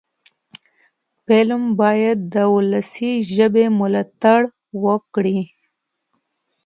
فلم 1.25 1.63
باید 1.81 2.17
د 2.33 2.35
ولسي 2.55 3.11
ژبې 3.35 3.65
ملاتړ 3.79 4.39
وکړي 4.83 5.39